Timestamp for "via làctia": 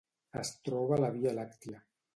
1.19-1.89